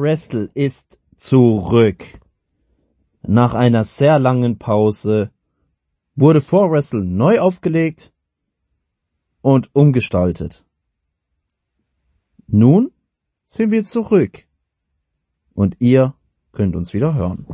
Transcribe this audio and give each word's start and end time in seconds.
Wrestle 0.00 0.48
ist 0.54 0.98
zurück. 1.18 2.02
Nach 3.20 3.52
einer 3.52 3.84
sehr 3.84 4.18
langen 4.18 4.58
Pause 4.58 5.30
wurde 6.14 6.40
Wrestle 6.70 7.04
neu 7.04 7.40
aufgelegt 7.40 8.14
und 9.42 9.68
umgestaltet. 9.74 10.64
Nun 12.46 12.90
sind 13.44 13.70
wir 13.70 13.84
zurück 13.84 14.46
und 15.52 15.76
ihr 15.80 16.14
könnt 16.52 16.74
uns 16.74 16.94
wieder 16.94 17.14
hören. 17.14 17.46